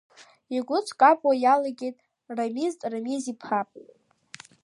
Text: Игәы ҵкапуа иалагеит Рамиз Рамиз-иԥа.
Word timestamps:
Игәы 0.55 0.77
ҵкапуа 0.87 1.33
иалагеит 1.43 1.97
Рамиз 2.37 2.75
Рамиз-иԥа. 2.91 3.59